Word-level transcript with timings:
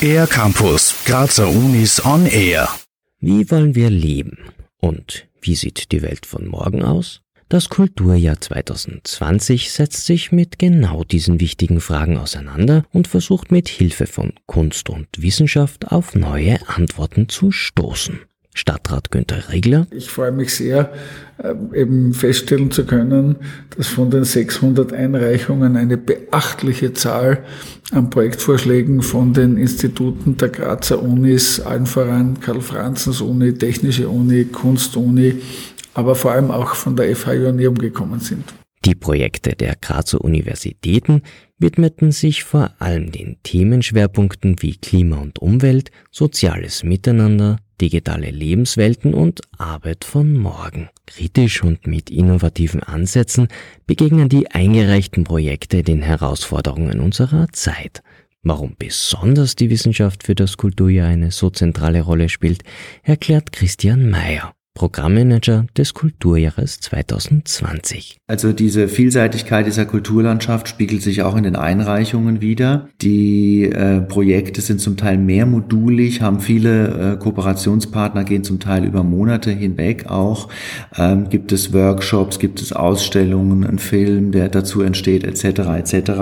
Air 0.00 0.26
Campus, 0.26 0.94
Grazer 1.04 1.48
Unis 1.48 2.04
on 2.04 2.26
Air. 2.26 2.68
Wie 3.20 3.50
wollen 3.50 3.74
wir 3.74 3.90
leben? 3.90 4.38
Und 4.78 5.26
wie 5.40 5.54
sieht 5.54 5.92
die 5.92 6.02
Welt 6.02 6.26
von 6.26 6.46
morgen 6.46 6.82
aus? 6.82 7.22
Das 7.48 7.68
Kulturjahr 7.68 8.40
2020 8.40 9.70
setzt 9.70 10.04
sich 10.06 10.32
mit 10.32 10.58
genau 10.58 11.04
diesen 11.04 11.38
wichtigen 11.38 11.80
Fragen 11.80 12.18
auseinander 12.18 12.84
und 12.92 13.08
versucht 13.08 13.52
mit 13.52 13.68
Hilfe 13.68 14.06
von 14.06 14.32
Kunst 14.46 14.90
und 14.90 15.08
Wissenschaft 15.16 15.92
auf 15.92 16.14
neue 16.14 16.58
Antworten 16.68 17.28
zu 17.28 17.52
stoßen. 17.52 18.20
Stadtrat 18.56 19.10
Günther 19.10 19.50
Regler. 19.50 19.86
Ich 19.90 20.10
freue 20.10 20.32
mich 20.32 20.54
sehr, 20.54 20.90
äh, 21.36 21.54
eben 21.78 22.14
feststellen 22.14 22.70
zu 22.70 22.86
können, 22.86 23.36
dass 23.76 23.86
von 23.86 24.10
den 24.10 24.24
600 24.24 24.94
Einreichungen 24.94 25.76
eine 25.76 25.98
beachtliche 25.98 26.94
Zahl 26.94 27.44
an 27.92 28.08
Projektvorschlägen 28.08 29.02
von 29.02 29.34
den 29.34 29.58
Instituten 29.58 30.38
der 30.38 30.48
Grazer 30.48 31.02
Unis, 31.02 31.60
allen 31.60 31.84
voran 31.84 32.40
Karl-Franzens-Uni, 32.40 33.54
Technische 33.54 34.08
Uni, 34.08 34.46
Kunst-Uni, 34.46 35.42
aber 35.92 36.14
vor 36.14 36.32
allem 36.32 36.50
auch 36.50 36.74
von 36.74 36.96
der 36.96 37.14
FH 37.14 37.34
Joanneum 37.34 37.76
gekommen 37.76 38.20
sind. 38.20 38.44
Die 38.86 38.94
Projekte 38.94 39.56
der 39.56 39.74
Grazer 39.74 40.20
Universitäten 40.20 41.22
widmeten 41.58 42.12
sich 42.12 42.44
vor 42.44 42.70
allem 42.78 43.10
den 43.10 43.36
Themenschwerpunkten 43.42 44.62
wie 44.62 44.76
Klima 44.76 45.16
und 45.16 45.40
Umwelt, 45.40 45.90
soziales 46.12 46.84
Miteinander, 46.84 47.58
digitale 47.80 48.30
Lebenswelten 48.30 49.12
und 49.12 49.40
Arbeit 49.58 50.04
von 50.04 50.34
morgen. 50.34 50.88
Kritisch 51.04 51.64
und 51.64 51.88
mit 51.88 52.10
innovativen 52.10 52.80
Ansätzen 52.80 53.48
begegnen 53.88 54.28
die 54.28 54.52
eingereichten 54.52 55.24
Projekte 55.24 55.82
den 55.82 56.02
Herausforderungen 56.02 57.00
unserer 57.00 57.48
Zeit. 57.50 58.04
Warum 58.44 58.76
besonders 58.78 59.56
die 59.56 59.68
Wissenschaft 59.68 60.22
für 60.22 60.36
das 60.36 60.56
Kulturjahr 60.56 61.08
eine 61.08 61.32
so 61.32 61.50
zentrale 61.50 62.02
Rolle 62.02 62.28
spielt, 62.28 62.62
erklärt 63.02 63.50
Christian 63.50 64.08
Mayer. 64.08 64.55
Programmmanager 64.76 65.66
des 65.76 65.94
Kulturjahres 65.94 66.80
2020. 66.80 68.18
Also 68.28 68.52
diese 68.52 68.88
Vielseitigkeit 68.88 69.66
dieser 69.66 69.86
Kulturlandschaft 69.86 70.68
spiegelt 70.68 71.00
sich 71.00 71.22
auch 71.22 71.34
in 71.34 71.44
den 71.44 71.56
Einreichungen 71.56 72.42
wieder. 72.42 72.88
Die 73.00 73.62
äh, 73.64 74.02
Projekte 74.02 74.60
sind 74.60 74.80
zum 74.80 74.98
Teil 74.98 75.16
mehrmodulig, 75.16 76.20
haben 76.20 76.40
viele 76.40 77.14
äh, 77.14 77.16
Kooperationspartner, 77.16 78.24
gehen 78.24 78.44
zum 78.44 78.60
Teil 78.60 78.84
über 78.84 79.02
Monate 79.02 79.50
hinweg 79.50 80.10
auch. 80.10 80.48
Ähm, 80.98 81.30
gibt 81.30 81.52
es 81.52 81.72
Workshops, 81.72 82.38
gibt 82.38 82.60
es 82.60 82.74
Ausstellungen, 82.74 83.64
ein 83.64 83.78
Film, 83.78 84.30
der 84.30 84.50
dazu 84.50 84.82
entsteht, 84.82 85.24
etc. 85.24 85.60
etc. 85.78 86.12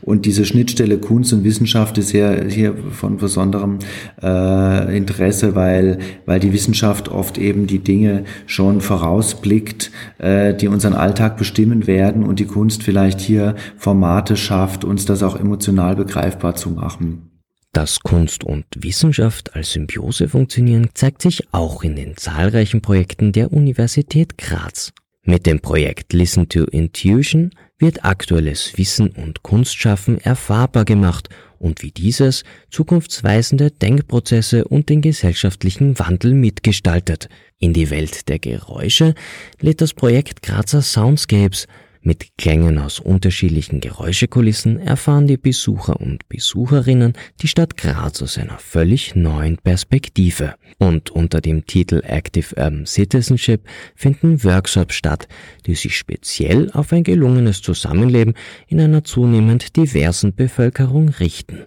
Und 0.00 0.26
diese 0.26 0.44
Schnittstelle 0.44 0.98
Kunst 0.98 1.32
und 1.32 1.42
Wissenschaft 1.42 1.98
ist 1.98 2.10
hier, 2.10 2.44
hier 2.48 2.74
von 2.92 3.16
besonderem 3.16 3.80
äh, 4.22 4.96
Interesse, 4.96 5.56
weil, 5.56 5.98
weil 6.26 6.38
die 6.38 6.52
Wissenschaft 6.52 7.08
oft 7.08 7.36
eben 7.36 7.66
die 7.80 7.92
Dinge 7.92 8.24
schon 8.46 8.80
vorausblickt, 8.80 9.90
äh, 10.18 10.54
die 10.54 10.68
unseren 10.68 10.94
Alltag 10.94 11.36
bestimmen 11.36 11.86
werden 11.86 12.24
und 12.24 12.38
die 12.38 12.46
Kunst 12.46 12.82
vielleicht 12.82 13.20
hier 13.20 13.54
Formate 13.76 14.36
schafft, 14.36 14.84
uns 14.84 15.04
das 15.04 15.22
auch 15.22 15.38
emotional 15.38 15.96
begreifbar 15.96 16.54
zu 16.54 16.70
machen. 16.70 17.30
Dass 17.72 18.00
Kunst 18.00 18.42
und 18.42 18.64
Wissenschaft 18.76 19.54
als 19.54 19.72
Symbiose 19.72 20.28
funktionieren, 20.28 20.88
zeigt 20.94 21.22
sich 21.22 21.52
auch 21.52 21.84
in 21.84 21.94
den 21.94 22.16
zahlreichen 22.16 22.82
Projekten 22.82 23.32
der 23.32 23.52
Universität 23.52 24.38
Graz. 24.38 24.92
Mit 25.22 25.46
dem 25.46 25.60
Projekt 25.60 26.12
Listen 26.12 26.48
to 26.48 26.64
Intuition 26.64 27.50
wird 27.80 28.04
aktuelles 28.04 28.78
Wissen 28.78 29.08
und 29.08 29.42
Kunstschaffen 29.42 30.18
erfahrbar 30.18 30.84
gemacht 30.84 31.28
und 31.58 31.82
wie 31.82 31.90
dieses 31.90 32.44
zukunftsweisende 32.70 33.70
Denkprozesse 33.70 34.64
und 34.64 34.88
den 34.88 35.02
gesellschaftlichen 35.02 35.98
Wandel 35.98 36.34
mitgestaltet. 36.34 37.28
In 37.58 37.72
die 37.72 37.90
Welt 37.90 38.28
der 38.28 38.38
Geräusche 38.38 39.14
lädt 39.60 39.80
das 39.80 39.94
Projekt 39.94 40.42
Grazer 40.42 40.82
Soundscapes 40.82 41.66
mit 42.02 42.36
Klängen 42.38 42.78
aus 42.78 42.98
unterschiedlichen 42.98 43.80
Geräuschekulissen 43.80 44.78
erfahren 44.78 45.26
die 45.26 45.36
Besucher 45.36 46.00
und 46.00 46.28
Besucherinnen 46.28 47.12
die 47.42 47.48
Stadt 47.48 47.76
Graz 47.76 48.22
aus 48.22 48.38
einer 48.38 48.58
völlig 48.58 49.14
neuen 49.14 49.58
Perspektive. 49.58 50.54
Und 50.78 51.10
unter 51.10 51.40
dem 51.40 51.66
Titel 51.66 52.02
Active 52.04 52.54
Urban 52.56 52.86
Citizenship 52.86 53.62
finden 53.94 54.42
Workshops 54.44 54.94
statt, 54.94 55.28
die 55.66 55.74
sich 55.74 55.96
speziell 55.96 56.70
auf 56.72 56.92
ein 56.92 57.04
gelungenes 57.04 57.60
Zusammenleben 57.60 58.34
in 58.66 58.80
einer 58.80 59.04
zunehmend 59.04 59.76
diversen 59.76 60.34
Bevölkerung 60.34 61.10
richten 61.10 61.66